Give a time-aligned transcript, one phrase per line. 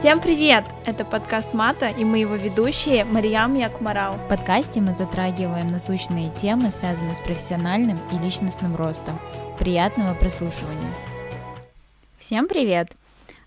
[0.00, 0.64] Всем привет!
[0.86, 4.14] Это подкаст Мата, и мы его ведущие Мариям Якмарал.
[4.14, 9.20] В подкасте мы затрагиваем насущные темы, связанные с профессиональным и личностным ростом.
[9.58, 10.90] Приятного прослушивания!
[12.18, 12.92] Всем привет!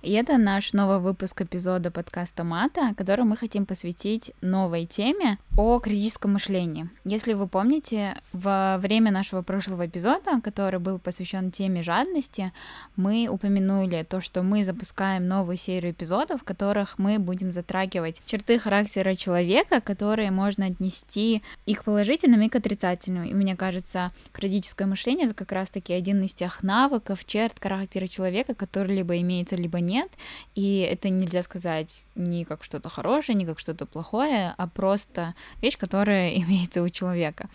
[0.03, 5.79] И это наш новый выпуск эпизода подкаста Мата, который мы хотим посвятить новой теме о
[5.79, 6.89] критическом мышлении.
[7.05, 12.51] Если вы помните, во время нашего прошлого эпизода, который был посвящен теме жадности,
[12.95, 18.57] мы упомянули то, что мы запускаем новую серию эпизодов, в которых мы будем затрагивать черты
[18.57, 23.25] характера человека, которые можно отнести и к положительным, и к отрицательным.
[23.25, 28.55] И мне кажется, критическое мышление— это как раз-таки один из тех навыков, черт характера человека,
[28.55, 30.09] который либо имеется, либо нет,
[30.55, 35.77] и это нельзя сказать ни как что-то хорошее, ни как что-то плохое, а просто вещь,
[35.77, 37.49] которая имеется у человека.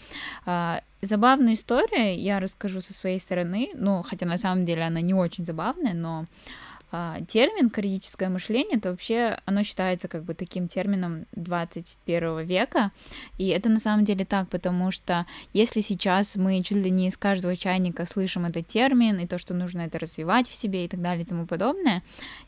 [0.46, 5.14] А, забавную историю я расскажу со своей стороны, ну, хотя на самом деле она не
[5.14, 6.26] очень забавная, но
[6.90, 12.92] термин критическое мышление, это вообще, оно считается как бы таким термином 21 века,
[13.36, 17.16] и это на самом деле так, потому что если сейчас мы чуть ли не из
[17.16, 21.02] каждого чайника слышим этот термин, и то, что нужно это развивать в себе и так
[21.02, 22.02] далее и тому подобное,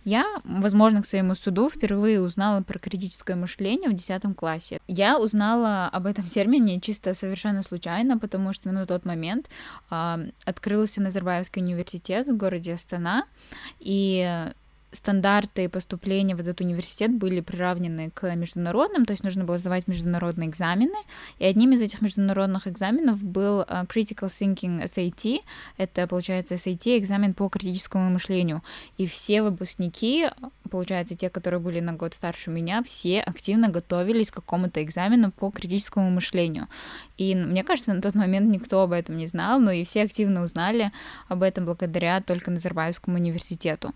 [0.05, 4.81] я, возможно, к своему суду впервые узнала про критическое мышление в 10 классе.
[4.89, 9.49] Я узнала об этом термине чисто совершенно случайно, потому что на тот момент
[9.91, 13.25] э, открылся Назарбаевский университет в городе Астана,
[13.79, 14.53] и yeah.
[14.93, 20.49] Стандарты поступления в этот университет были приравнены к международным, то есть нужно было сдавать международные
[20.49, 20.99] экзамены,
[21.39, 25.41] и одним из этих международных экзаменов был э, Critical Thinking SAT,
[25.77, 28.63] это, получается, SAT, экзамен по критическому мышлению,
[28.99, 30.29] и все выпускники
[30.71, 35.51] получается, те, которые были на год старше меня, все активно готовились к какому-то экзамену по
[35.51, 36.69] критическому мышлению.
[37.19, 40.43] И мне кажется, на тот момент никто об этом не знал, но и все активно
[40.43, 40.93] узнали
[41.29, 43.93] об этом благодаря только Назарбаевскому университету.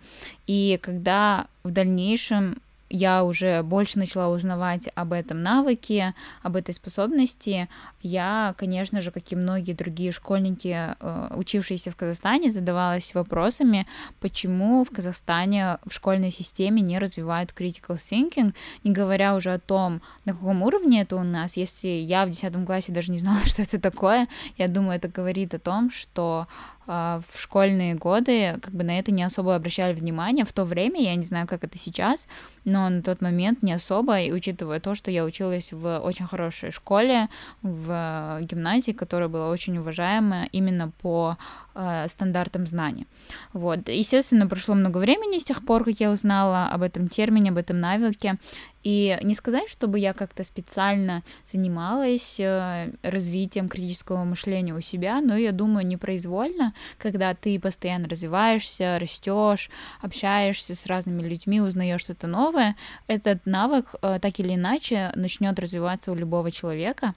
[0.47, 2.59] И когда в дальнейшем
[2.91, 7.69] я уже больше начала узнавать об этом навыке, об этой способности,
[8.03, 13.87] я, конечно же, как и многие другие школьники, э, учившиеся в Казахстане, задавалась вопросами,
[14.21, 20.03] почему в Казахстане в школьной системе не развивают critical thinking, не говоря уже о том,
[20.27, 21.57] на каком уровне это у нас.
[21.57, 24.29] Если я в 10 классе даже не знала, что это такое,
[24.59, 26.47] я думаю, это говорит о том, что
[26.87, 30.45] в школьные годы как бы на это не особо обращали внимание.
[30.45, 32.29] В то время, я не знаю, как это сейчас,
[32.65, 36.71] но на тот момент не особо, и учитывая то, что я училась в очень хорошей
[36.71, 37.29] школе,
[37.63, 41.37] в гимназии, которая была очень уважаемая именно по
[41.75, 43.07] э, стандартам знаний.
[43.53, 43.89] Вот.
[43.89, 47.81] Естественно, прошло много времени с тех пор, как я узнала об этом термине, об этом
[47.81, 48.39] навыке,
[48.85, 55.37] и не сказать, чтобы я как-то специально занималась э, развитием критического мышления у себя, но
[55.37, 59.71] я думаю, непроизвольно, когда ты постоянно развиваешься, растешь,
[60.03, 66.13] общаешься с разными людьми, узнаешь что-то новое, этот навык э, так или иначе начнет развиваться
[66.13, 67.15] у любого человека.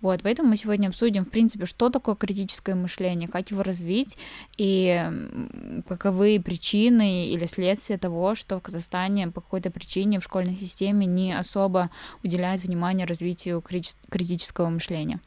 [0.00, 4.16] Вот, поэтому мы сегодня обсудим, в принципе, что такое критическое мышление, как его развить
[4.56, 5.04] и
[5.88, 11.36] каковы причины или следствия того, что в Казахстане по какой-то причине в школьной системе не
[11.36, 11.90] особо
[12.22, 15.20] уделяют внимание развитию критического мышления.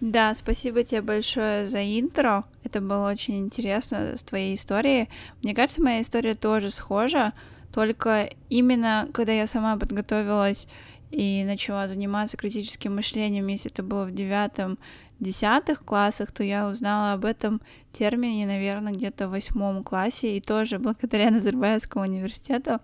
[0.00, 2.44] Да, спасибо тебе большое за интро.
[2.62, 5.08] Это было очень интересно с твоей историей.
[5.42, 7.32] Мне кажется, моя история тоже схожа,
[7.72, 10.68] только именно когда я сама подготовилась
[11.10, 14.78] и начала заниматься критическим мышлением, если это было в девятом,
[15.18, 17.60] десятых классах, то я узнала об этом
[17.92, 22.80] термине, наверное, где-то в восьмом классе, и тоже благодаря Назарбаевскому университету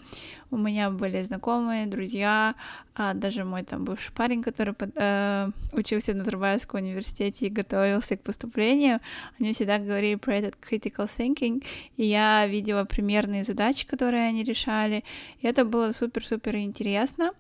[0.50, 2.54] у меня были знакомые, друзья,
[2.94, 8.16] а даже мой там бывший парень, который под, э, учился в Назарбаевском университете и готовился
[8.16, 9.00] к поступлению,
[9.38, 11.62] они всегда говорили про этот critical thinking,
[11.96, 15.04] и я видела примерные задачи, которые они решали,
[15.40, 17.32] и это было супер-супер интересно.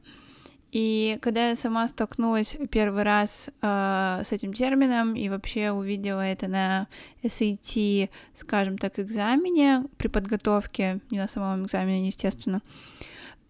[0.72, 6.48] И когда я сама столкнулась первый раз э, с этим термином и вообще увидела это
[6.48, 6.88] на
[7.22, 12.62] SAT, скажем так, экзамене, при подготовке, не на самом экзамене, естественно,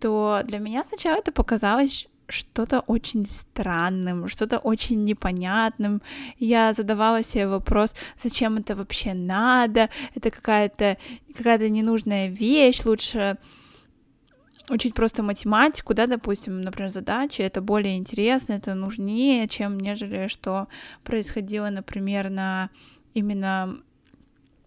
[0.00, 6.02] то для меня сначала это показалось что-то очень странным, что-то очень непонятным.
[6.38, 10.96] Я задавала себе вопрос, зачем это вообще надо, это какая-то
[11.36, 13.38] какая-то ненужная вещь, лучше
[14.72, 20.68] учить просто математику, да, допустим, например, задачи, это более интересно, это нужнее, чем нежели что
[21.04, 22.70] происходило, например, на
[23.14, 23.78] именно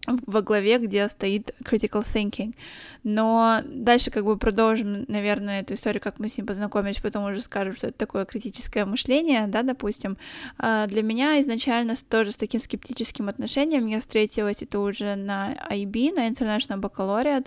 [0.06, 2.54] во главе, где стоит critical thinking.
[3.02, 7.42] Но дальше как бы продолжим, наверное, эту историю, как мы с ним познакомились, потом уже
[7.42, 10.16] скажем, что это такое критическое мышление, да, допустим.
[10.58, 16.14] А для меня изначально тоже с таким скептическим отношением я встретилась это уже на IB,
[16.14, 17.46] на International Baccalaureate,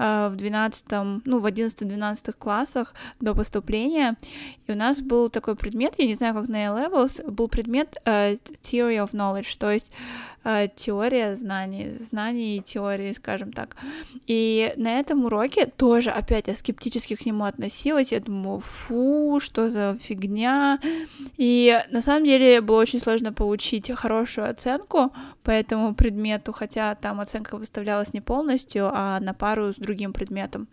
[0.00, 0.86] в 12,
[1.24, 4.16] ну, в 11-12 классах до поступления,
[4.66, 8.40] и у нас был такой предмет, я не знаю, как на A-Levels, был предмет uh,
[8.62, 9.92] Theory of Knowledge, то есть
[10.76, 13.76] теория знаний, знаний и теории, скажем так.
[14.26, 19.68] И на этом уроке тоже опять я скептически к нему относилась, я думаю, фу, что
[19.68, 20.80] за фигня,
[21.36, 27.20] и на самом деле было очень сложно получить хорошую оценку по этому предмету, хотя там
[27.20, 30.68] оценка выставлялась не полностью, а на пару с другим предметом.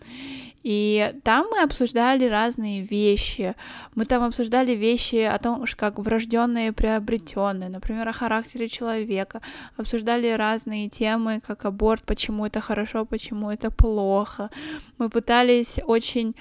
[0.69, 3.55] И там мы обсуждали разные вещи.
[3.95, 9.41] Мы там обсуждали вещи о том, как врожденные приобретенные, например, о характере человека.
[9.77, 14.49] Обсуждали разные темы, как аборт, почему это хорошо, почему это плохо.
[14.97, 16.35] Мы пытались очень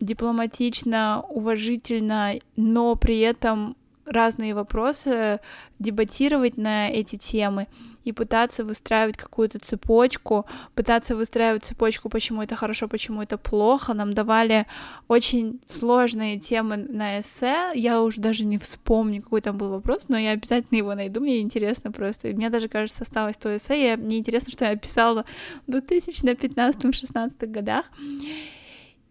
[0.00, 3.74] дипломатично, уважительно, но при этом
[4.06, 5.40] разные вопросы
[5.78, 7.66] дебатировать на эти темы
[8.04, 13.94] и пытаться выстраивать какую-то цепочку, пытаться выстраивать цепочку, почему это хорошо, почему это плохо.
[13.94, 14.66] Нам давали
[15.08, 17.70] очень сложные темы на эссе.
[17.74, 21.20] Я уже даже не вспомню, какой там был вопрос, но я обязательно его найду.
[21.20, 22.28] Мне интересно просто.
[22.28, 23.90] Мне даже, кажется, осталось то эссе.
[23.90, 25.24] Я, мне интересно, что я писала
[25.66, 27.86] в 2015-16 годах.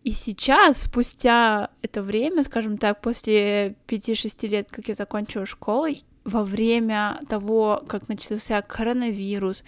[0.03, 5.87] И сейчас, спустя это время, скажем так, после 5-6 лет, как я закончила школу,
[6.23, 9.63] во время того, как начался коронавирус,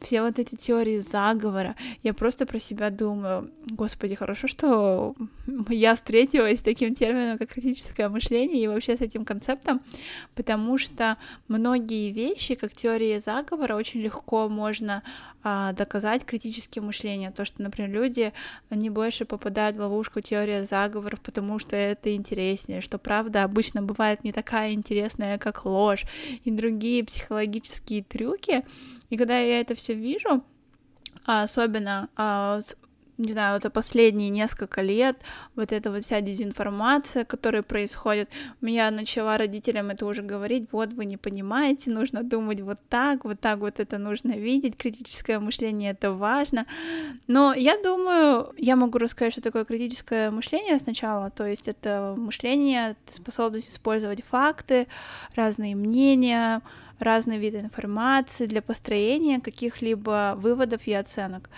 [0.00, 5.14] все вот эти теории заговора, я просто про себя думаю, господи, хорошо, что
[5.68, 9.82] я встретилась с таким термином, как критическое мышление, и вообще с этим концептом,
[10.34, 15.02] потому что многие вещи, как теории заговора, очень легко можно
[15.44, 17.32] доказать критическим мышлением.
[17.32, 18.32] То, что, например, люди,
[18.70, 24.24] не больше попадают в ловушку теории заговоров, потому что это интереснее, что правда обычно бывает
[24.24, 26.04] не такая интересная, как ложь,
[26.44, 28.64] и другие психологические трюки.
[29.10, 30.42] И когда я это все вижу,
[31.24, 32.60] а особенно а,
[33.18, 35.18] не знаю, вот за последние несколько лет
[35.56, 38.30] вот эта вот вся дезинформация, которая происходит,
[38.62, 43.40] я начала родителям это уже говорить, вот вы не понимаете, нужно думать вот так, вот
[43.40, 46.66] так вот это нужно видеть, критическое мышление это важно,
[47.26, 52.96] но я думаю, я могу рассказать, что такое критическое мышление сначала, то есть это мышление,
[53.10, 54.86] способность использовать факты,
[55.34, 56.62] разные мнения,
[56.98, 61.50] разные виды информации для построения каких-либо выводов и оценок.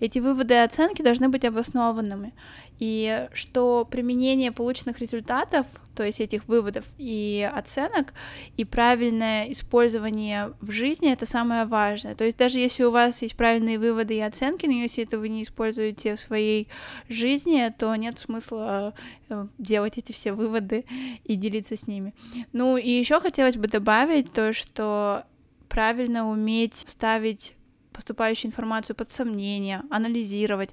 [0.00, 2.32] Эти выводы и оценки должны быть обоснованными
[2.78, 5.66] и что применение полученных результатов,
[5.98, 8.14] то есть этих выводов и оценок,
[8.56, 12.14] и правильное использование в жизни— это самое важное.
[12.14, 15.28] То есть даже если у вас есть правильные выводы и оценки, но если это вы
[15.28, 16.68] не используете в своей
[17.08, 18.94] жизни, то нет смысла
[19.28, 20.84] э, делать эти все выводы
[21.24, 22.14] и делиться с ними.
[22.52, 25.24] Ну и еще хотелось бы добавить то, что
[25.68, 27.56] правильно уметь ставить
[27.92, 30.70] поступающую информацию под сомнение, анализировать,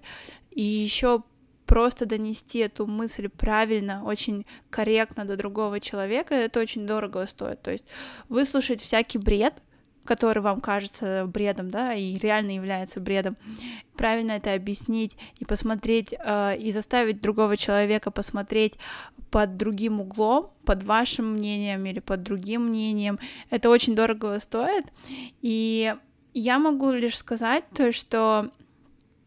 [0.52, 1.24] и еще
[1.66, 7.62] просто донести эту мысль правильно, очень корректно до другого человека, это очень дорого стоит.
[7.62, 7.86] То есть
[8.30, 9.54] выслушать всякий бред,
[10.06, 13.38] который вам кажется бредом, да, и реально является бредом,
[13.98, 18.78] правильно это объяснить и посмотреть, э, и заставить другого человека посмотреть
[19.32, 23.20] под другим углом, под вашим мнением или под другим мнением,
[23.50, 24.86] это очень дорого стоит.
[25.42, 25.96] И
[26.34, 28.52] я могу лишь сказать то, что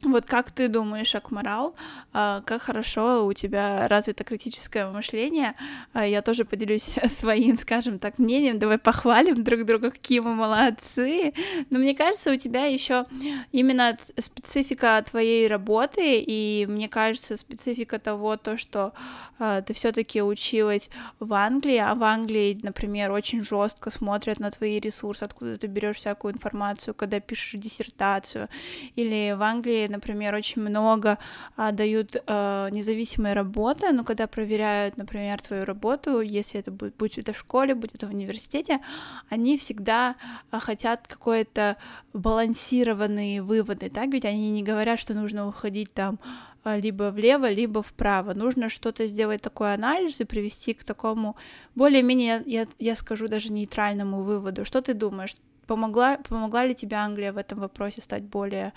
[0.02, 1.74] вот как ты думаешь, Акмарал,
[2.12, 5.54] а, как хорошо у тебя развито критическое мышление?
[5.92, 8.60] А, я тоже поделюсь своим, скажем так, мнением.
[8.60, 11.32] Давай похвалим друг друга, какие мы молодцы.
[11.70, 13.06] Но мне кажется, у тебя еще
[13.50, 18.92] именно специфика твоей работы, и мне кажется, специфика того, то, что
[19.40, 24.78] а, ты все-таки училась в Англии, а в Англии, например, очень жестко смотрят на твои
[24.78, 28.48] ресурсы, откуда ты берешь всякую информацию, когда пишешь диссертацию,
[28.94, 31.18] или в Англии например, очень много
[31.56, 37.18] а, дают а, независимой работы, но когда проверяют, например, твою работу, если это будет, будь
[37.18, 38.80] это в школе, будь это в университете,
[39.28, 40.16] они всегда
[40.50, 41.76] а, хотят какое-то
[42.12, 46.18] балансированные выводы, так ведь они не говорят, что нужно уходить там
[46.64, 48.34] а, либо влево, либо вправо.
[48.34, 51.36] Нужно что-то сделать такой анализ и привести к такому
[51.74, 54.64] более-менее, я, я скажу, даже нейтральному выводу.
[54.64, 55.36] Что ты думаешь?
[55.66, 58.72] Помогла, помогла ли тебе Англия в этом вопросе стать более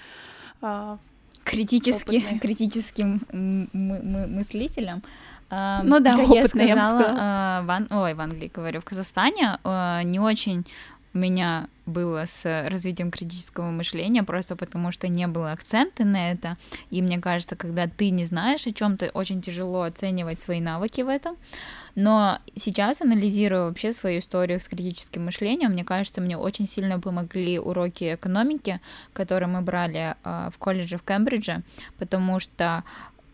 [1.44, 2.40] критически, опытный.
[2.40, 5.04] критическим мы, мыслителем.
[5.50, 7.88] А, ну да, как я сказала, я в, Ан...
[7.90, 9.60] Ой, в Англии говорю, в Казахстане
[10.06, 10.66] не очень
[11.14, 16.58] у меня было с развитием критического мышления, просто потому что не было акцента на это.
[16.90, 21.10] И мне кажется, когда ты не знаешь о чем-то, очень тяжело оценивать свои навыки в
[21.10, 21.36] этом.
[21.96, 27.60] Но сейчас, анализируя вообще свою историю с критическим мышлением, мне кажется, мне очень сильно помогли
[27.60, 28.80] уроки экономики,
[29.12, 31.64] которые мы брали э, в колледже в Кембридже,
[31.98, 32.84] потому что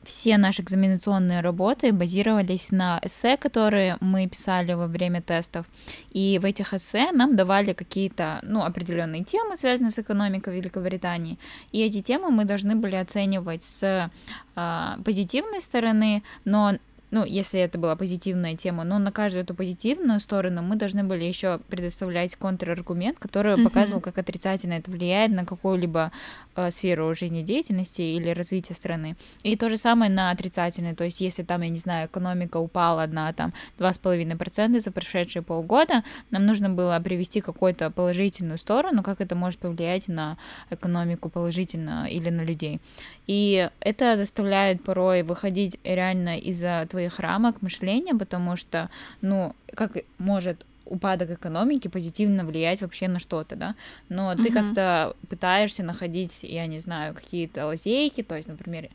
[0.07, 5.65] все наши экзаменационные работы базировались на эссе, которые мы писали во время тестов.
[6.11, 11.37] И в этих эссе нам давали какие-то, ну, определенные темы, связанные с экономикой Великобритании.
[11.73, 14.09] И эти темы мы должны были оценивать с
[14.55, 16.77] э, позитивной стороны, но
[17.09, 21.23] ну, если это была позитивная тема, но на каждую эту позитивную сторону мы должны были
[21.23, 23.63] еще предоставлять контраргумент, который mm-hmm.
[23.63, 26.11] показывал, как отрицательно это влияет на какую-либо
[26.55, 29.15] э, сферу жизнедеятельности или развития страны.
[29.43, 33.07] И то же самое на отрицательное, то есть если там, я не знаю, экономика упала
[33.07, 39.35] на там 2,5% за прошедшие полгода, нам нужно было привести какую-то положительную сторону, как это
[39.35, 40.37] может повлиять на
[40.69, 42.81] экономику положительно или на людей.
[43.27, 48.89] И это заставляет порой выходить реально из-за твоих рамок мышления, потому что,
[49.21, 53.75] ну, как может упадок экономики позитивно влиять вообще на что-то, да,
[54.09, 54.53] но ты mm-hmm.
[54.53, 58.89] как-то пытаешься находить, я не знаю, какие-то лазейки, то есть, например,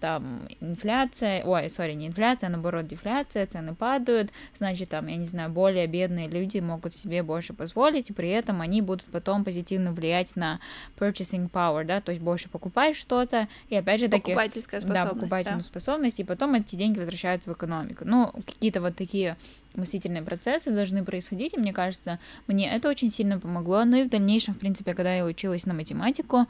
[0.00, 5.24] там инфляция, ой, сори, не инфляция, а наоборот дефляция, цены падают, значит, там, я не
[5.24, 9.92] знаю, более бедные люди могут себе больше позволить, и при этом они будут потом позитивно
[9.92, 10.60] влиять на
[10.98, 14.32] purchasing power, да, то есть больше покупаешь что-то, и опять же таки...
[14.32, 15.66] Покупательская способность, Да, покупательную да.
[15.66, 18.04] способность, и потом эти деньги возвращаются в экономику.
[18.04, 19.36] Ну, какие-то вот такие
[19.74, 24.08] мыслительные процессы должны происходить, и мне кажется, мне это очень сильно помогло, ну и в
[24.08, 26.46] дальнейшем, в принципе, когда я училась на математику,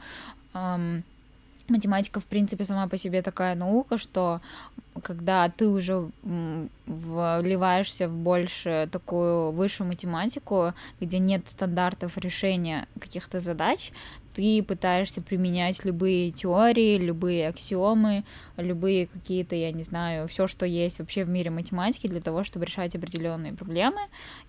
[0.53, 1.03] эм,
[1.69, 4.41] математика, в принципе, сама по себе такая наука, что
[5.03, 6.09] когда ты уже
[6.85, 13.91] вливаешься в больше такую высшую математику, где нет стандартов решения каких-то задач,
[14.33, 18.23] ты пытаешься применять любые теории, любые аксиомы,
[18.57, 22.65] любые какие-то, я не знаю, все, что есть вообще в мире математики для того, чтобы
[22.65, 24.01] решать определенные проблемы.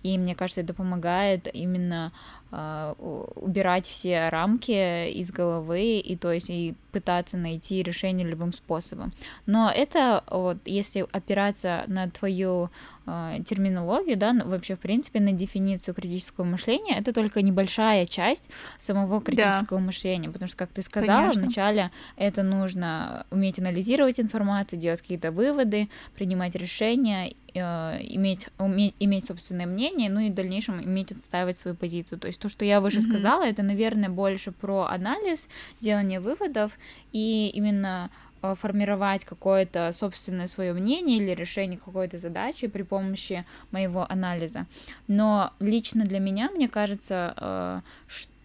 [0.03, 2.11] И мне кажется, это помогает именно
[2.51, 2.93] э,
[3.35, 9.13] убирать все рамки из головы и то есть и пытаться найти решение любым способом.
[9.45, 12.69] Но это вот если опираться на твою
[13.05, 18.49] э, терминологию, да, вообще в принципе на дефиницию критического мышления, это только небольшая часть
[18.79, 19.85] самого критического да.
[19.85, 21.43] мышления, потому что, как ты сказала, Конечно.
[21.43, 29.25] вначале это нужно уметь анализировать информацию, делать какие-то выводы, принимать решения, э, иметь, уметь, иметь
[29.25, 32.19] собственное мнение, ну и в дальнейшем иметь отстаивать свою позицию.
[32.19, 33.09] То есть то, что я выше mm-hmm.
[33.09, 35.47] сказала, это, наверное, больше про анализ,
[35.81, 36.77] делание выводов
[37.11, 38.09] и именно
[38.41, 44.65] Э, формировать какое-то собственное свое мнение или решение какой-то задачи при помощи моего анализа.
[45.07, 47.81] Но лично для меня, мне кажется, э,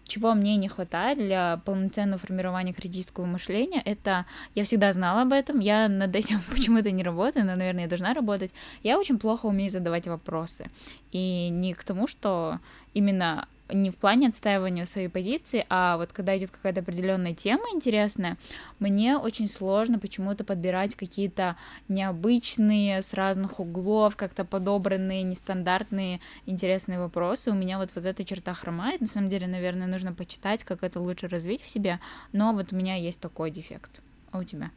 [0.05, 5.59] чего мне не хватает для полноценного формирования критического мышления, это я всегда знала об этом,
[5.59, 8.53] я над этим почему-то не работаю, но, наверное, я должна работать.
[8.83, 10.69] Я очень плохо умею задавать вопросы.
[11.11, 12.59] И не к тому, что
[12.93, 18.37] именно не в плане отстаивания своей позиции, а вот когда идет какая-то определенная тема интересная,
[18.79, 21.55] мне очень сложно почему-то подбирать какие-то
[21.87, 27.51] необычные, с разных углов, как-то подобранные, нестандартные, интересные вопросы.
[27.51, 29.01] У меня вот, вот эта черта хромает.
[29.01, 31.99] На самом деле, наверное, нужно почитать, как это лучше развить в себе.
[32.33, 34.01] Но вот у меня есть такой дефект.
[34.31, 34.69] А у тебя?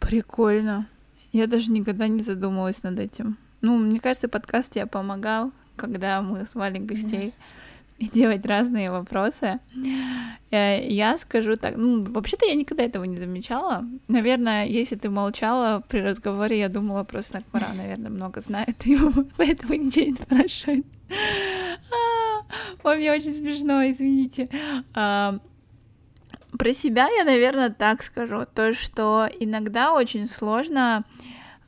[0.00, 0.86] Прикольно.
[1.32, 3.36] Я даже никогда не задумывалась над этим.
[3.60, 7.32] Ну, мне кажется, подкаст тебе помогал когда мы звали гостей
[7.98, 9.58] и делать разные вопросы.
[10.50, 13.84] Э, я скажу так, ну, вообще-то я никогда этого не замечала.
[14.08, 18.98] Наверное, если ты молчала при разговоре, я думала, просто Накмара, наверное, много знает, и
[19.36, 20.86] поэтому ничего не спрашивает.
[22.84, 24.48] Ой, мне очень смешно, извините.
[24.94, 25.38] А,
[26.56, 31.04] про себя я, наверное, так скажу, то, что иногда очень сложно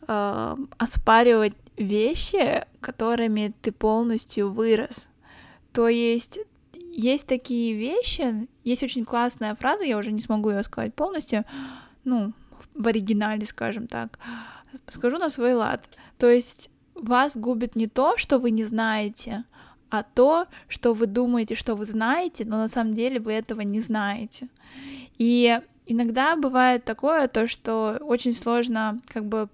[0.06, 5.08] э, оспаривать вещи, которыми ты полностью вырос.
[5.72, 6.38] То есть
[6.92, 11.44] есть такие вещи, есть очень классная фраза, я уже не смогу ее сказать полностью,
[12.04, 12.32] ну,
[12.74, 14.18] в оригинале, скажем так.
[14.88, 15.88] Скажу на свой лад.
[16.18, 19.44] То есть вас губит не то, что вы не знаете,
[19.88, 23.80] а то, что вы думаете, что вы знаете, но на самом деле вы этого не
[23.80, 24.48] знаете.
[25.18, 29.48] И иногда бывает такое, то, что очень сложно, как бы,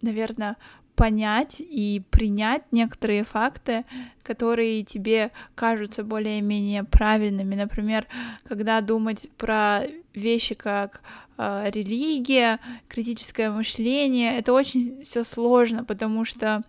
[0.00, 0.56] наверное,
[0.94, 3.84] понять и принять некоторые факты,
[4.22, 7.54] которые тебе кажутся более-менее правильными.
[7.54, 8.06] Например,
[8.44, 9.82] когда думать про
[10.14, 11.02] вещи как
[11.36, 16.62] э, религия, критическое мышление, это очень все сложно, потому что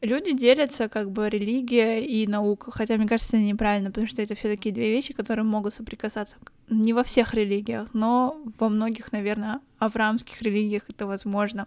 [0.00, 4.34] люди делятся как бы религия и наука, хотя мне кажется, это неправильно, потому что это
[4.34, 6.36] все таки две вещи, которые могут соприкасаться.
[6.68, 11.66] Не во всех религиях, но во многих, наверное, авраамских религиях это возможно.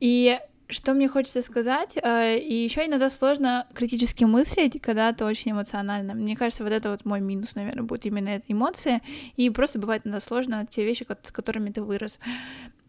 [0.00, 0.38] И
[0.68, 6.14] что мне хочется сказать, э, и еще иногда сложно критически мыслить, когда ты очень эмоционально.
[6.14, 9.00] Мне кажется, вот это вот мой минус, наверное, будет именно эта эмоция,
[9.36, 12.18] и просто бывает иногда сложно те вещи, с которыми ты вырос.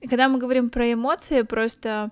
[0.01, 2.11] Когда мы говорим про эмоции, просто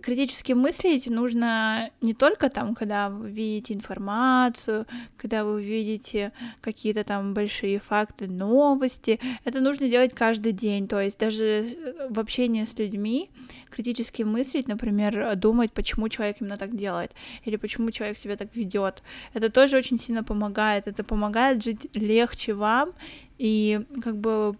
[0.00, 4.86] критически мыслить нужно не только там, когда вы видите информацию,
[5.16, 9.18] когда вы видите какие-то там большие факты, новости.
[9.44, 10.86] Это нужно делать каждый день.
[10.86, 13.30] То есть даже э, в общении с людьми
[13.70, 17.12] критически мыслить, например, думать, почему человек именно так делает,
[17.44, 19.02] или почему человек себя так ведет.
[19.34, 20.86] Это тоже очень сильно помогает.
[20.86, 22.92] Это помогает жить легче вам
[23.38, 24.56] и как бы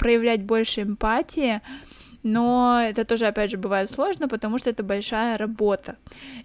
[0.00, 1.60] проявлять больше эмпатии,
[2.22, 5.96] но это тоже, опять же, бывает сложно, потому что это большая работа.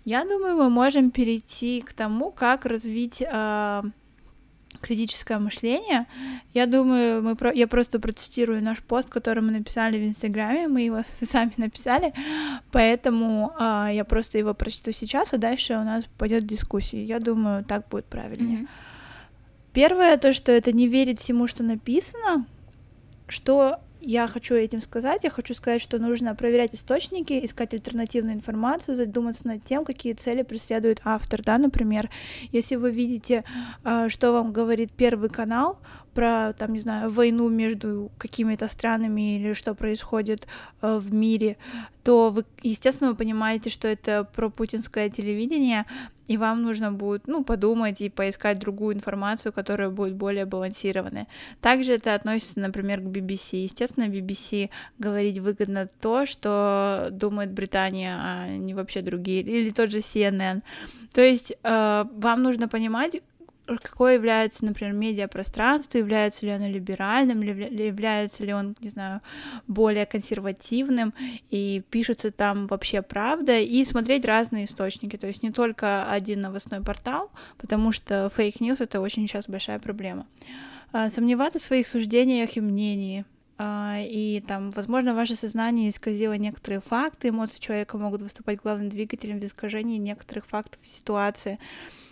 [0.06, 3.84] Я думаю, мы можем перейти к тому, как развить э,
[4.82, 6.06] критическое мышление.
[6.54, 7.52] Я думаю, мы про...
[7.52, 12.14] я просто процитирую наш пост, который мы написали в Инстаграме, мы его сами написали,
[12.72, 17.04] поэтому э, я просто его прочту сейчас, а дальше у нас пойдет дискуссия.
[17.04, 18.60] Я думаю, так будет правильнее.
[18.60, 18.68] Mm-hmm.
[19.74, 22.46] Первое то, что это не верить всему, что написано,
[23.28, 25.24] что я хочу этим сказать?
[25.24, 30.44] Я хочу сказать, что нужно проверять источники, искать альтернативную информацию, задуматься над тем, какие цели
[30.44, 32.10] преследует автор, да, например,
[32.52, 33.44] если вы видите,
[33.84, 35.80] а, что вам говорит Первый канал,
[36.16, 40.48] про, там, не знаю, войну между какими-то странами или что происходит
[40.82, 41.58] э, в мире,
[42.04, 45.86] то вы, естественно, вы понимаете, что это про путинское телевидение,
[46.28, 51.28] и вам нужно будет, ну, подумать и поискать другую информацию, которая будет более балансированная.
[51.62, 53.64] Также это относится, например, к BBC.
[53.64, 60.00] Естественно, BBC говорить выгодно то, что думает Британия, а не вообще другие, или тот же
[60.00, 60.62] CNN.
[61.14, 63.22] То есть э, вам нужно понимать,
[63.66, 69.22] какое является, например, медиапространство, является ли оно либеральным, или является ли он, не знаю,
[69.68, 71.14] более консервативным,
[71.50, 76.82] и пишется там вообще правда, и смотреть разные источники, то есть не только один новостной
[76.82, 80.28] портал, потому что fake news— это очень сейчас большая проблема.
[80.92, 83.26] А, сомневаться в своих суждениях и мнении,
[83.58, 89.40] а, и там, возможно, ваше сознание исказило некоторые факты, эмоции человека могут выступать главным двигателем
[89.40, 91.60] в искажении некоторых фактов и ситуации.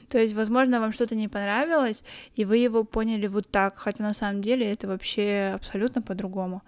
[0.09, 2.03] То есть, возможно, вам что-то не понравилось,
[2.35, 6.61] и вы его поняли вот так, хотя на самом деле это вообще абсолютно по-другому.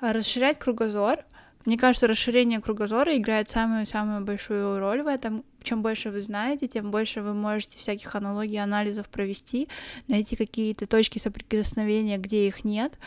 [0.00, 1.24] А расширять кругозор.
[1.64, 5.44] Мне кажется, расширение кругозора играет самую-самую большую роль в этом.
[5.62, 9.68] Чем больше вы знаете, тем больше вы можете всяких аналогий, анализов провести,
[10.06, 12.98] найти какие-то точки соприкосновения, где их нет.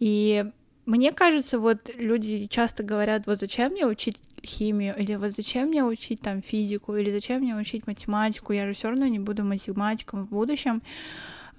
[0.00, 0.44] И
[0.90, 5.84] мне кажется, вот люди часто говорят, вот зачем мне учить химию, или вот зачем мне
[5.84, 10.24] учить там физику, или зачем мне учить математику, я же все равно не буду математиком
[10.24, 10.82] в будущем.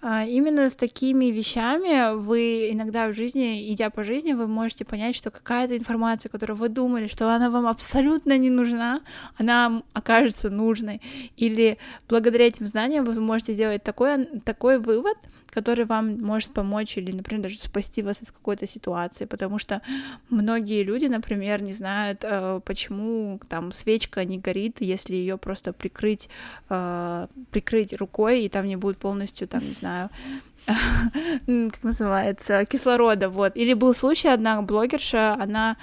[0.02, 5.15] А, именно с такими вещами вы иногда в жизни, идя по жизни, вы можете понять,
[5.15, 9.02] что какая-то информация, которую вы думали, что она вам абсолютно не нужна,
[9.38, 11.02] она окажется нужной.
[11.38, 11.78] Или
[12.10, 15.17] благодаря этим знаниям вы можете сделать такой, такой вывод,
[15.52, 19.82] который вам может помочь или, например, даже спасти вас из какой-то ситуации, потому что
[20.30, 26.30] многие люди, например, не знают, э, почему там свечка не горит, если ее просто прикрыть,
[26.70, 30.10] э, прикрыть рукой, и там не будет полностью, там, не знаю,
[30.66, 33.56] как называется, кислорода, вот.
[33.56, 35.76] Или был случай, одна блогерша, она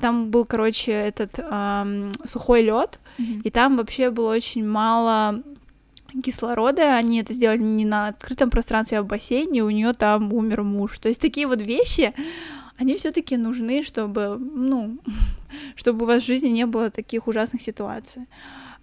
[0.00, 3.42] там был, короче, этот эм, сухой лед, mm-hmm.
[3.44, 5.42] и там вообще было очень мало
[6.22, 10.62] кислорода, они это сделали не на открытом пространстве, а в бассейне, у нее там умер
[10.62, 10.98] муж.
[10.98, 12.14] То есть такие вот вещи,
[12.76, 14.98] они все-таки нужны, чтобы, ну,
[15.76, 18.22] чтобы у вас в жизни не было таких ужасных ситуаций.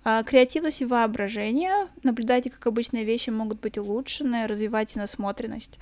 [0.03, 1.87] А, креативность и воображение.
[2.03, 5.77] Наблюдайте, как обычные вещи могут быть улучшены, развивайте насмотренность.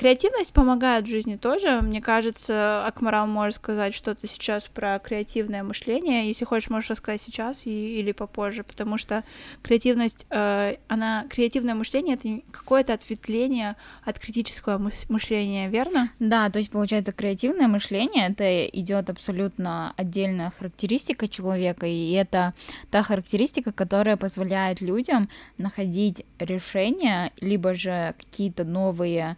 [0.00, 1.82] Креативность помогает в жизни тоже.
[1.82, 6.26] Мне кажется, Акмарал может сказать что-то сейчас про креативное мышление.
[6.26, 9.24] Если хочешь, можешь рассказать сейчас и, или попозже, потому что
[9.62, 14.78] креативность, э, она, креативное мышление— это какое-то ответвление от критического
[15.10, 16.10] мышления, верно?
[16.18, 22.54] Да, то есть, получается, креативное мышление— это идет абсолютно отдельная характеристика человека, и это
[22.90, 29.36] та характеристика, которая позволяет людям находить решения, либо же какие-то новые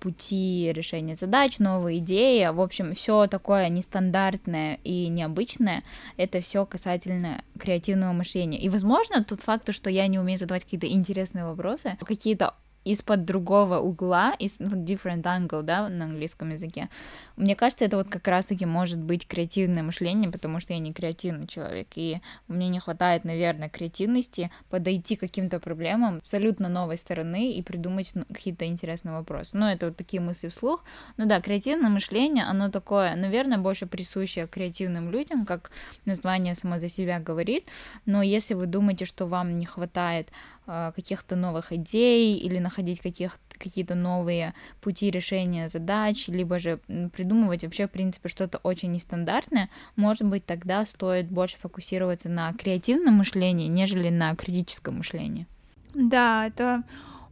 [0.00, 5.82] пути решения задач, новые идеи, в общем, все такое нестандартное и необычное,
[6.16, 8.58] это все касательно креативного мышления.
[8.58, 13.78] И, возможно, тот факт, что я не умею задавать какие-то интересные вопросы, какие-то из-под другого
[13.78, 16.88] угла, из ну, different angle, да, на английском языке.
[17.36, 21.46] Мне кажется, это вот как раз-таки может быть креативное мышление, потому что я не креативный
[21.46, 27.62] человек, и мне не хватает, наверное, креативности подойти к каким-то проблемам абсолютно новой стороны и
[27.62, 29.50] придумать ну, какие-то интересные вопросы.
[29.52, 30.84] Ну, это вот такие мысли вслух.
[31.16, 35.70] Ну да, креативное мышление, оно такое, наверное, больше присущее креативным людям, как
[36.04, 37.66] название само за себя говорит,
[38.06, 40.28] но если вы думаете, что вам не хватает
[40.68, 46.78] каких-то новых идей или находить каких какие-то новые пути решения задач, либо же
[47.12, 53.14] придумывать вообще, в принципе, что-то очень нестандартное, может быть, тогда стоит больше фокусироваться на креативном
[53.14, 55.46] мышлении, нежели на критическом мышлении.
[55.94, 56.84] Да, это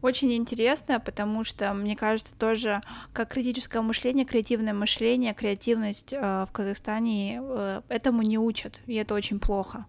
[0.03, 6.53] очень интересно, потому что, мне кажется, тоже как критическое мышление, креативное мышление, креативность э, в
[6.53, 9.87] Казахстане э, этому не учат, и это очень плохо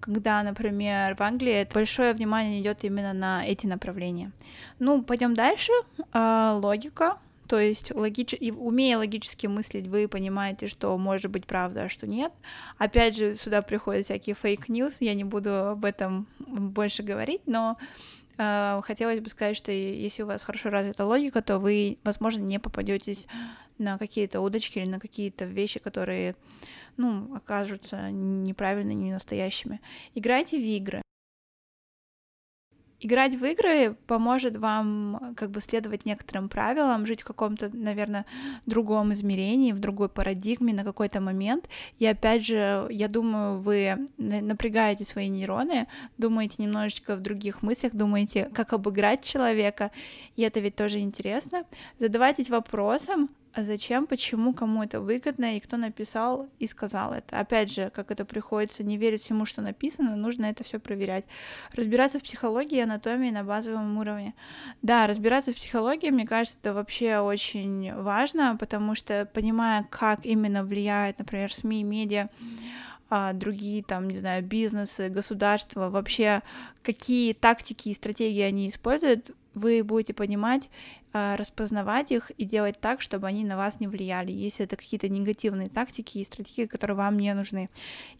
[0.00, 4.32] когда, например, в Англии большое внимание идет именно на эти направления.
[4.78, 5.72] Ну, пойдем дальше.
[6.12, 7.18] А, логика.
[7.46, 8.34] То есть, логич...
[8.40, 12.32] умея логически мыслить, вы понимаете, что может быть правда, а что нет.
[12.78, 17.76] Опять же, сюда приходят всякие fake news, я не буду об этом больше говорить, но
[18.38, 22.60] э, хотелось бы сказать, что если у вас хорошо развита логика, то вы, возможно, не
[22.60, 23.26] попадетесь
[23.80, 26.36] на какие-то удочки или на какие-то вещи, которые
[26.96, 29.80] ну, окажутся неправильными, не настоящими.
[30.14, 31.02] Играйте в игры.
[33.02, 38.26] Играть в игры поможет вам как бы следовать некоторым правилам, жить в каком-то, наверное,
[38.66, 41.70] другом измерении, в другой парадигме на какой-то момент.
[41.98, 45.86] И опять же, я думаю, вы напрягаете свои нейроны,
[46.18, 49.92] думаете немножечко в других мыслях, думаете, как обыграть человека,
[50.36, 51.64] и это ведь тоже интересно.
[51.98, 57.38] Задавайтесь вопросом, зачем, почему, кому это выгодно и кто написал и сказал это.
[57.38, 61.24] Опять же, как это приходится, не верить всему, что написано, нужно это все проверять.
[61.72, 64.34] Разбираться в психологии анатомии на базовом уровне.
[64.82, 70.64] Да, разбираться в психологии, мне кажется, это вообще очень важно, потому что понимая, как именно
[70.64, 72.89] влияет, например, СМИ, медиа, а,
[73.34, 76.42] другие там, не знаю, бизнесы, государства, вообще
[76.82, 80.70] какие тактики и стратегии они используют, вы будете понимать,
[81.12, 85.08] а, распознавать их и делать так, чтобы они на вас не влияли, если это какие-то
[85.08, 87.68] негативные тактики и стратегии, которые вам не нужны.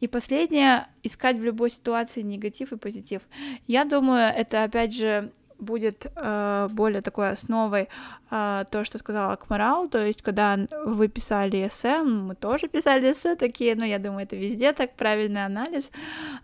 [0.01, 3.23] И последнее, искать в любой ситуации негатив и позитив.
[3.69, 7.89] Я думаю, это опять же будет э, более такой основой
[8.31, 13.37] э, то, что сказала Акмарал, то есть когда вы писали эссе, мы тоже писали эссе
[13.37, 15.91] такие, но я думаю, это везде так, правильный анализ,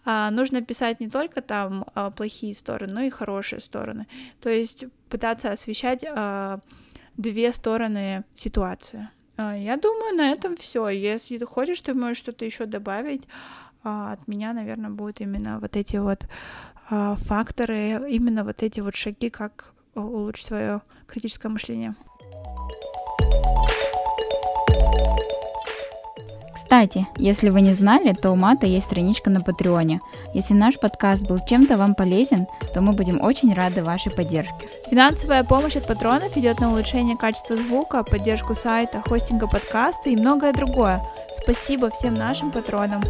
[0.05, 4.07] э, нужно писать не только там э, плохие стороны, но и хорошие стороны,
[4.41, 6.59] то есть пытаться освещать э,
[7.17, 9.09] две стороны ситуации.
[9.37, 10.89] Э, я думаю, на этом все.
[10.89, 13.23] Если ты хочешь, ты можешь что-то еще добавить.
[13.85, 18.95] Э, от меня, наверное, будет именно вот эти вот а, факторы, именно вот эти вот
[18.95, 21.95] шаги, как улучшить свое критическое мышление.
[26.55, 30.01] Кстати, если вы не знали, то у Мата есть страничка на Патреоне.
[30.35, 34.69] Если наш подкаст был чем-то вам полезен, то мы будем очень рады вашей поддержке.
[34.91, 40.53] Финансовая помощь от патронов идет на улучшение качества звука, поддержку сайта, хостинга подкаста и многое
[40.53, 41.01] другое.
[41.41, 43.01] Спасибо всем нашим патронам.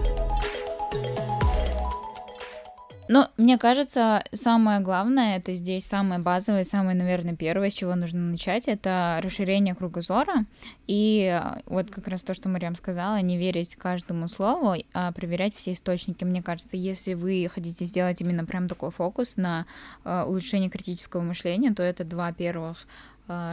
[3.08, 8.20] Но мне кажется, самое главное, это здесь самое базовое, самое, наверное, первое, с чего нужно
[8.20, 10.44] начать, это расширение кругозора.
[10.86, 15.54] И э, вот как раз то, что Мариам сказала, не верить каждому слову, а проверять
[15.54, 16.24] все источники.
[16.24, 19.66] Мне кажется, если вы хотите сделать именно прям такой фокус на
[20.04, 22.86] э, улучшение критического мышления, то это два первых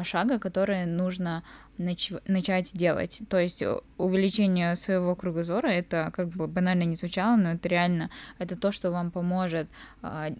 [0.03, 1.43] шага, которые нужно
[1.77, 3.21] нач- начать делать.
[3.29, 3.63] То есть
[3.97, 8.09] увеличение своего кругозора, это как бы банально не звучало, но это реально,
[8.39, 9.67] это то, что вам поможет
[10.01, 10.35] э,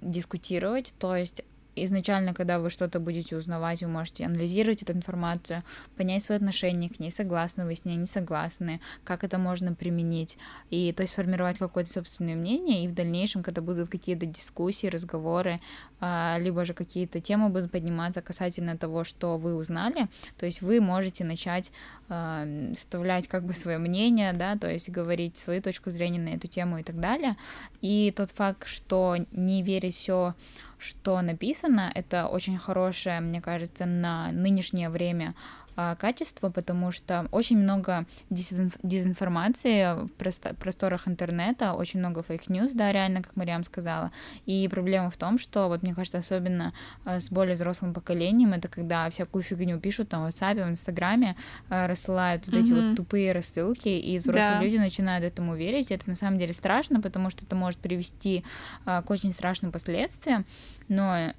[0.00, 1.44] дискутировать, то есть
[1.84, 5.62] изначально, когда вы что-то будете узнавать, вы можете анализировать эту информацию,
[5.96, 10.38] понять свои отношения к ней, согласны вы с ней, не согласны, как это можно применить,
[10.70, 15.60] и то есть формировать какое-то собственное мнение, и в дальнейшем, когда будут какие-то дискуссии, разговоры,
[16.00, 20.80] а, либо же какие-то темы будут подниматься касательно того, что вы узнали, то есть вы
[20.80, 21.72] можете начать
[22.08, 26.48] э, вставлять как бы свое мнение, да, то есть говорить свою точку зрения на эту
[26.48, 27.36] тему и так далее,
[27.80, 30.34] и тот факт, что не верить все
[30.78, 35.34] что написано, это очень хорошее, мне кажется, на нынешнее время
[35.80, 40.10] а, качество, потому что очень много дезинформации в
[40.56, 44.10] просторах интернета, очень много fake news, да, реально, как Мариам сказала.
[44.44, 48.66] И проблема в том, что, вот мне кажется, особенно а, с более взрослым поколением, это
[48.66, 51.36] когда всякую фигню пишут там в WhatsApp, в Инстаграме,
[51.68, 52.88] а, рассылают вот эти mm-hmm.
[52.88, 54.60] вот тупые рассылки, и взрослые да.
[54.60, 55.92] люди начинают этому верить.
[55.92, 58.44] Это на самом деле страшно, потому что это может привести
[58.84, 60.44] к очень страшным последствиям,
[60.88, 61.34] но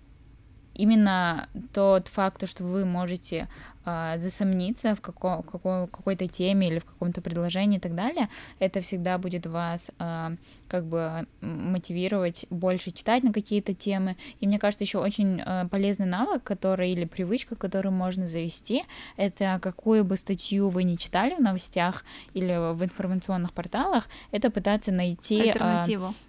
[0.79, 3.47] именно тот факт, что вы можете
[3.85, 8.79] э, засомниться в каком, какой, какой-то теме или в каком-то предложении и так далее, это
[8.79, 10.35] всегда будет вас э,
[10.69, 14.15] как бы мотивировать больше читать на какие-то темы.
[14.39, 18.83] И мне кажется, еще очень э, полезный навык, который или привычка, которую можно завести,
[19.17, 24.91] это какую бы статью вы не читали в новостях или в информационных порталах, это пытаться
[24.91, 25.41] найти...
[25.41, 26.07] Альтернативу.
[26.07, 26.28] Э,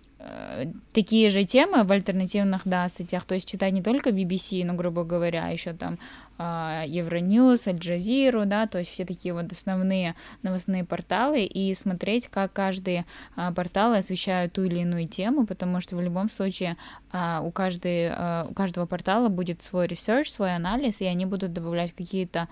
[0.92, 5.04] такие же темы в альтернативных, да, статьях, то есть читать не только BBC, но, грубо
[5.04, 5.98] говоря, еще там
[6.42, 12.52] а, Euronews, Аль-Джазиру, да, то есть все такие вот основные новостные порталы и смотреть, как
[12.52, 13.04] каждый
[13.36, 16.76] а, портал освещает ту или иную тему, потому что в любом случае
[17.12, 18.10] а, у, каждой,
[18.48, 22.48] у каждого портала будет свой research, свой анализ, и они будут добавлять какие-то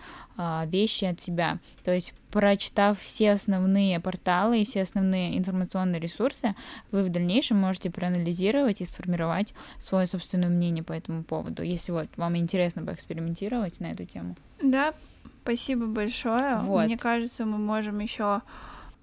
[0.67, 1.59] вещи от себя.
[1.85, 6.55] То есть прочитав все основные порталы и все основные информационные ресурсы,
[6.91, 11.63] вы в дальнейшем можете проанализировать и сформировать свое собственное мнение по этому поводу.
[11.63, 14.37] Если вот вам интересно поэкспериментировать, на эту тему.
[14.63, 14.95] Да,
[15.43, 16.57] спасибо большое.
[16.59, 16.87] Вот.
[16.87, 18.43] Мне кажется, мы можем еще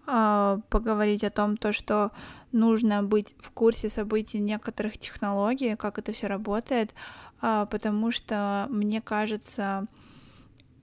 [0.07, 2.11] э, поговорить о том, то, что
[2.51, 6.93] нужно быть в курсе событий некоторых технологий, как это все работает,
[7.41, 9.87] э, потому что мне кажется,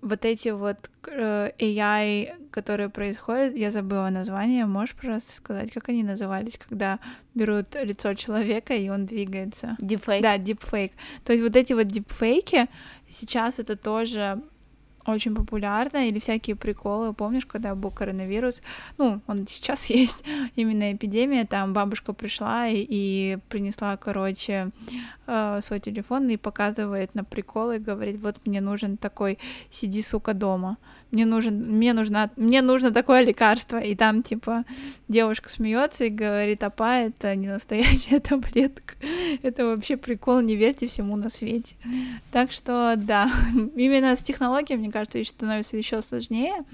[0.03, 6.03] вот эти вот э, AI, которые происходят, я забыла название, можешь, пожалуйста, сказать, как они
[6.03, 6.99] назывались, когда
[7.35, 9.77] берут лицо человека и он двигается?
[9.81, 10.21] Deepfake.
[10.21, 10.93] Да, deepfake.
[11.25, 12.67] То есть вот эти вот дипфейки,
[13.09, 14.43] сейчас это тоже
[15.07, 17.13] очень популярно, или всякие приколы.
[17.13, 18.63] Помнишь, когда был коронавирус?
[18.99, 20.25] Ну, он сейчас есть,
[20.57, 24.71] именно эпидемия, там бабушка пришла и, и принесла, короче,
[25.27, 29.39] э, свой телефон и показывает на приколы говорит, вот мне нужен такой,
[29.71, 30.77] сиди, сука, дома
[31.13, 34.65] мне нужен, мне нужна, мне нужно такое лекарство, и там типа
[35.09, 38.95] девушка смеется и говорит, апа, это не настоящая таблетка,
[39.43, 41.77] это вообще прикол, не верьте всему на свете.
[42.33, 43.31] Так что да,
[43.77, 46.65] именно с технологией, мне кажется, становится еще сложнее.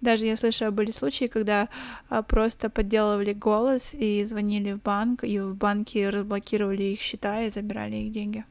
[0.00, 1.68] Даже я слышала, были случаи, когда
[2.08, 7.50] а, просто подделывали голос и звонили в банк, и в банке разблокировали их счета и
[7.50, 8.44] забирали их деньги.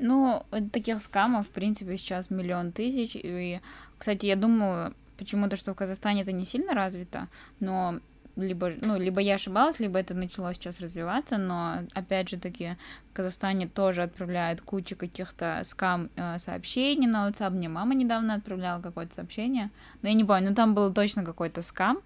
[0.00, 3.10] Ну, таких скамов, в принципе, сейчас миллион тысяч.
[3.14, 3.60] И,
[3.98, 7.28] кстати, я думаю, почему-то, что в Казахстане это не сильно развито,
[7.60, 8.00] но
[8.36, 12.76] либо, ну, либо я ошибалась, либо это начало сейчас развиваться, но, опять же таки,
[13.10, 17.50] в Казахстане тоже отправляют кучу каких-то скам э, на WhatsApp.
[17.50, 19.70] Мне мама недавно отправляла какое-то сообщение,
[20.02, 21.98] но я не помню, но там был точно какой-то скам,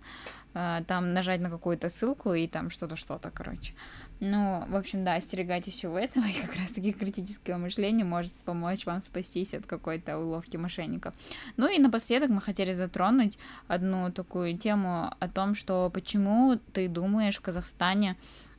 [0.54, 3.74] э, там нажать на какую-то ссылку и там что-то, что-то, короче.
[4.20, 9.02] Ну, в общем, да, остерегайтесь всего этого, и как раз-таки критическое мышление может помочь вам
[9.02, 11.14] спастись от какой-то уловки мошенников.
[11.56, 17.36] Ну и напоследок мы хотели затронуть одну такую тему о том, что почему ты думаешь
[17.36, 18.16] в Казахстане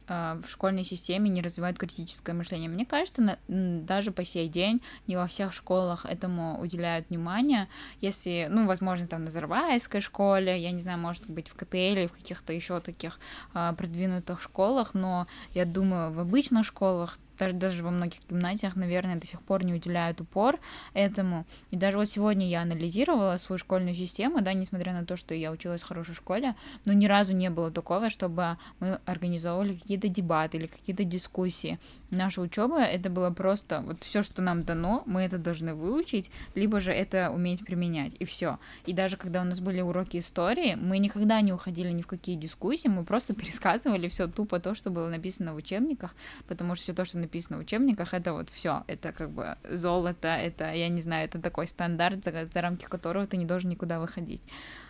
[0.08, 2.70] в школьной системе не развивают критическое мышление.
[2.70, 7.68] Мне кажется, даже по сей день не во всех школах этому уделяют внимание.
[8.02, 12.08] Если, ну, возможно, там на Зарваевской школе, я не знаю, может быть, в КТЛ или
[12.08, 13.20] в каких-то еще таких
[13.54, 19.16] а, продвинутых школах, но я думаю, в обычных школах даже, даже во многих гимназиях, наверное,
[19.16, 20.60] до сих пор не уделяют упор
[20.94, 21.46] этому.
[21.72, 25.52] И даже вот сегодня я анализировала свою школьную систему, да, несмотря на то, что я
[25.52, 30.58] училась в хорошей школе, но ни разу не было такого, чтобы мы организовывали какие-то дебаты
[30.58, 31.80] или какие-то дискуссии.
[32.10, 36.80] Наша учеба это было просто вот все, что нам дано, мы это должны выучить, либо
[36.80, 38.60] же это уметь применять, и все.
[38.86, 42.36] И даже когда у нас были уроки истории, мы никогда не уходили ни в какие
[42.36, 46.16] дискуссии, мы просто пересказывали все тупо то, что было написано в учебниках,
[46.48, 50.28] потому что все то, что написано в учебниках, это вот все, это как бы золото,
[50.28, 54.00] это, я не знаю, это такой стандарт, за, за рамки которого ты не должен никуда
[54.00, 54.42] выходить.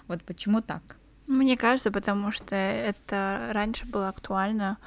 [0.08, 0.82] Вот почему так?
[1.28, 4.78] Мне кажется, потому что это раньше было актуально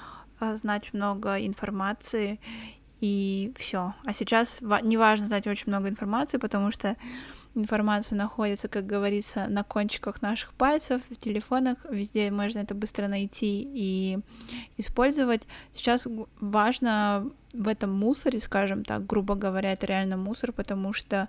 [0.40, 2.38] а, знать много информации
[3.00, 3.94] и все.
[4.04, 6.96] А сейчас важно знать очень много информации, потому что
[7.58, 13.68] информация находится, как говорится, на кончиках наших пальцев, в телефонах, везде можно это быстро найти
[13.74, 14.18] и
[14.76, 15.42] использовать.
[15.72, 16.06] Сейчас
[16.40, 21.28] важно в этом мусоре, скажем так, грубо говоря, это реально мусор, потому что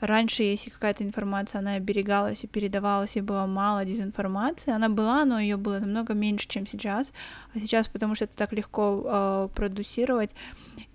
[0.00, 5.40] раньше, если какая-то информация, она оберегалась и передавалась, и было мало дезинформации, она была, но
[5.40, 7.12] ее было намного меньше, чем сейчас.
[7.54, 10.30] А сейчас, потому что это так легко э, продуцировать,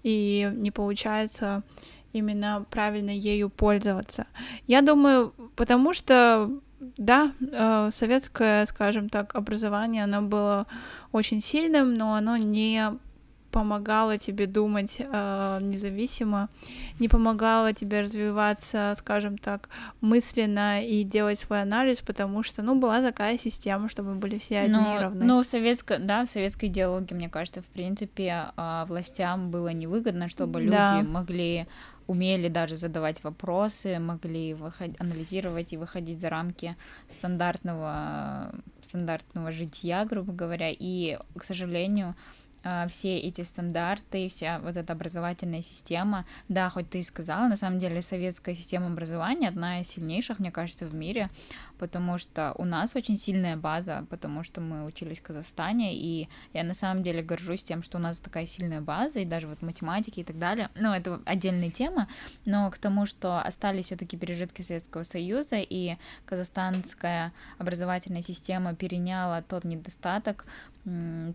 [0.04, 1.63] и не получается
[2.17, 4.27] именно правильно ею пользоваться.
[4.67, 6.49] Я думаю, потому что
[6.97, 10.67] да, э, советское, скажем так, образование, оно было
[11.12, 12.97] очень сильным, но оно не
[13.51, 16.49] помогало тебе думать э, независимо,
[16.99, 19.69] не помогало тебе развиваться, скажем так,
[20.01, 24.75] мысленно и делать свой анализ, потому что, ну, была такая система, чтобы были все одни
[24.75, 25.25] но, и равны.
[25.25, 30.30] Ну, в советской, да, в советской идеологии, мне кажется, в принципе, э, властям было невыгодно,
[30.30, 31.01] чтобы люди да.
[31.01, 31.67] могли
[32.08, 34.91] умели даже задавать вопросы, могли выход...
[35.00, 36.76] анализировать и выходить за рамки
[37.10, 40.70] стандартного, стандартного жития, грубо говоря.
[40.72, 42.15] И, к сожалению,
[42.63, 47.56] а, все эти стандарты, вся вот эта образовательная система, да, хоть ты и сказала, на
[47.56, 51.30] самом деле советская система образования одна из сильнейших, мне кажется, в мире,
[51.78, 56.63] потому что у нас очень сильная база, потому что мы учились в Казахстане, и я
[56.63, 60.22] на самом деле горжусь тем, что у нас такая сильная база, и даже вот математики
[60.22, 62.08] и так далее, ну, это отдельная тема,
[62.46, 69.42] но к тому, что остались все таки пережитки Советского Союза, и казахстанская образовательная система переняла
[69.42, 70.46] тот недостаток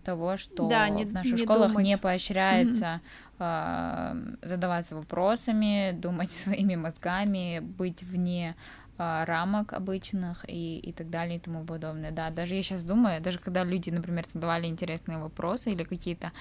[0.03, 1.85] того, что да, не, в наших не школах думать.
[1.85, 3.01] не поощряется
[3.37, 4.35] mm-hmm.
[4.41, 8.55] э, задаваться вопросами, думать своими мозгами, быть вне
[8.97, 12.11] рамок обычных и, и так далее и тому подобное.
[12.11, 16.31] Да, даже я сейчас думаю, даже когда люди, например, задавали интересные вопросы или какие-то,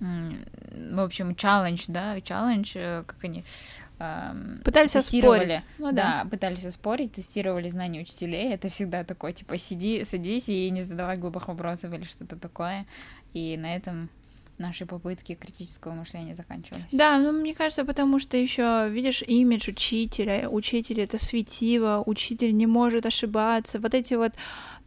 [0.00, 3.44] в общем, челлендж, да, челлендж, э, как они
[3.98, 6.22] эм, пытались тестировали, ну, да.
[6.22, 11.16] да, пытались оспорить, тестировали знания учителей, это всегда такое, типа, сиди, садись и не задавай
[11.16, 12.86] глупых вопросов или что-то такое,
[13.34, 14.08] и на этом
[14.58, 16.84] наши попытки критического мышления заканчивались.
[16.92, 22.66] Да, ну мне кажется, потому что еще видишь имидж учителя, учитель это светило, учитель не
[22.66, 24.32] может ошибаться, вот эти вот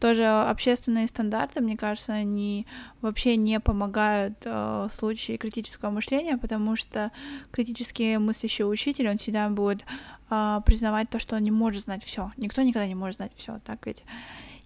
[0.02, 2.66] тоже общественные стандарты, мне кажется, они
[3.02, 7.12] вообще не помогают э, в случае критического мышления, потому что
[7.52, 9.86] критически мыслящий учитель, он всегда будет
[10.32, 12.32] э, признавать то, что он не может знать все.
[12.38, 14.04] Никто никогда не может знать все, так ведь.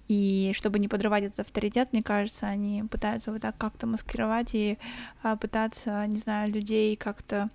[0.07, 4.77] И чтобы не подрывать этот авторитет, мне кажется, они пытаются вот так как-то маскировать и
[5.23, 7.49] а, пытаться, не знаю, людей как-то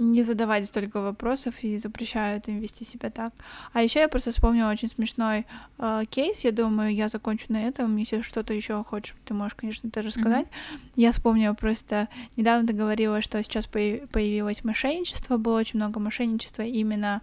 [0.00, 3.34] не задавать столько вопросов и запрещают им вести себя так.
[3.74, 5.46] А еще я просто вспомнила очень смешной
[5.78, 6.40] э, кейс.
[6.40, 7.96] Я думаю, я закончу на этом.
[7.96, 10.46] Если что-то еще хочешь, ты можешь, конечно, это рассказать.
[10.46, 10.80] Mm-hmm.
[10.96, 17.20] Я вспомнила просто недавно ты говорила, что сейчас появилось мошенничество, было очень много мошенничества именно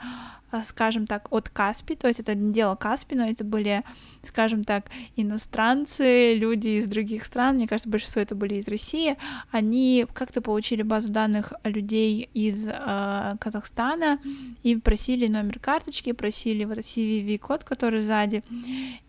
[0.63, 3.83] скажем так, от Каспи, то есть это не дело Каспи, но это были,
[4.23, 9.17] скажем так, иностранцы, люди из других стран, мне кажется, большинство это были из России,
[9.51, 14.19] они как-то получили базу данных людей из э, Казахстана
[14.63, 18.43] и просили номер карточки, просили вот CVV-код, который сзади,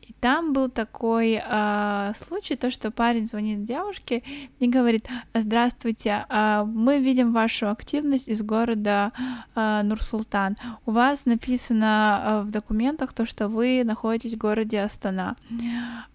[0.08, 4.22] и там был такой э, случай, то, что парень звонит девушке
[4.58, 9.12] и говорит, здравствуйте, э, мы видим вашу активность из города
[9.54, 10.56] э, Нур-Султан.
[10.86, 15.36] У вас написано э, в документах то, что вы находитесь в городе Астана.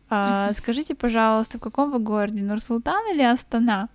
[0.09, 3.89] Э, скажите, пожалуйста, в каком вы городе, Нур-Султан или Астана?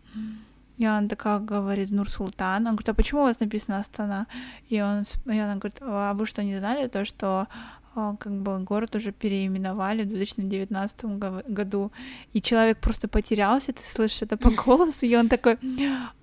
[0.76, 2.64] И она такая говорит, Нур-Султан.
[2.66, 4.28] Он говорит, а почему у вас написано Астана?
[4.68, 7.48] И, он, и она говорит, а вы что, не знали то, что
[7.94, 11.04] как бы город уже переименовали в 2019
[11.48, 11.92] году,
[12.32, 15.58] и человек просто потерялся, ты слышишь это по голосу, и он такой,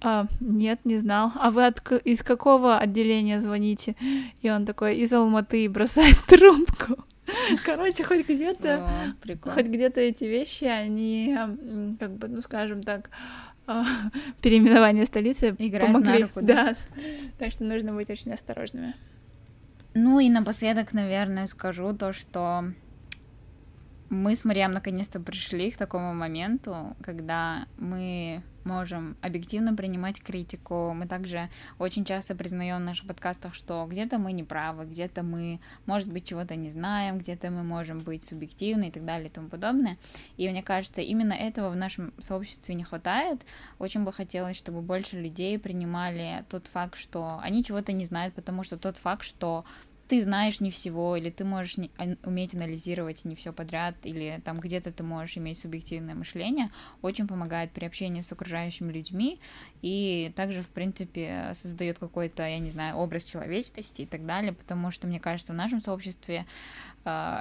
[0.01, 3.95] а, нет, не знал, а вы от, из какого отделения звоните?
[4.41, 7.03] И он такой, из Алматы, и бросает трубку.
[7.65, 11.35] Короче, хоть где-то, хоть где-то эти вещи, они,
[11.99, 13.09] как бы, ну, скажем так,
[13.67, 13.83] а,
[14.41, 16.23] переименование столицы Играет помогли.
[16.23, 16.75] Руку, да?
[16.75, 16.75] да.
[17.39, 18.95] Так что нужно быть очень осторожными.
[19.97, 22.73] Ну и напоследок, наверное, скажу то, что
[24.09, 30.93] мы с Мариам наконец-то пришли к такому моменту, когда мы можем объективно принимать критику.
[30.93, 35.59] Мы также очень часто признаем в наших подкастах, что где-то мы не правы, где-то мы,
[35.85, 39.49] может быть, чего-то не знаем, где-то мы можем быть субъективны и так далее и тому
[39.49, 39.97] подобное.
[40.37, 43.41] И мне кажется, именно этого в нашем сообществе не хватает.
[43.79, 48.63] Очень бы хотелось, чтобы больше людей принимали тот факт, что они чего-то не знают, потому
[48.63, 49.63] что тот факт, что
[50.07, 51.89] ты знаешь не всего, или ты можешь не,
[52.23, 56.69] уметь анализировать не все подряд, или там где-то ты можешь иметь субъективное мышление,
[57.01, 59.39] очень помогает при общении с окружающими людьми,
[59.81, 64.91] и также, в принципе, создает какой-то, я не знаю, образ человечности и так далее, потому
[64.91, 66.45] что, мне кажется, в нашем сообществе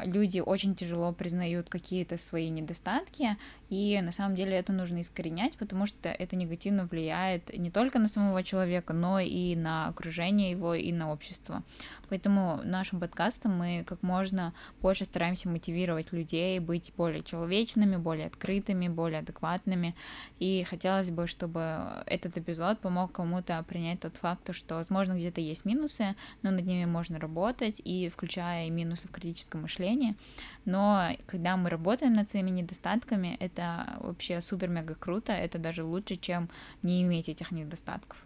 [0.05, 3.37] люди очень тяжело признают какие-то свои недостатки,
[3.71, 8.09] и на самом деле это нужно искоренять, потому что это негативно влияет не только на
[8.09, 11.63] самого человека, но и на окружение его, и на общество.
[12.09, 18.89] Поэтому нашим подкастом мы как можно больше стараемся мотивировать людей быть более человечными, более открытыми,
[18.89, 19.95] более адекватными.
[20.39, 25.65] И хотелось бы, чтобы этот эпизод помог кому-то принять тот факт, что, возможно, где-то есть
[25.65, 30.17] минусы, но над ними можно работать, и включая минусы в критическом мышлении.
[30.65, 36.49] Но когда мы работаем над своими недостатками, это вообще супер-мега круто, это даже лучше, чем
[36.83, 38.19] не иметь этих недостатков.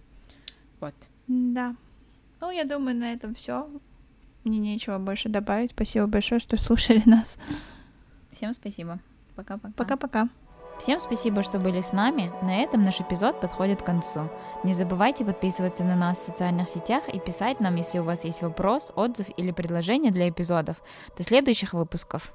[0.81, 0.95] Вот.
[1.27, 1.75] Да,
[2.41, 3.69] ну, я думаю, на этом все.
[4.45, 5.71] Мне нечего больше добавить.
[5.71, 7.37] Спасибо большое, что слушали нас.
[8.33, 8.99] Всем спасибо.
[9.35, 9.73] Пока-пока.
[9.75, 10.29] Пока-пока.
[10.79, 12.33] Всем спасибо, что были с нами.
[12.41, 14.31] На этом наш эпизод подходит к концу.
[14.63, 18.43] Не забывайте подписываться на нас в социальных сетях и писать нам, если у вас есть
[18.43, 20.77] вопрос, отзыв или предложение для эпизодов.
[21.17, 22.33] До следующих выпусков.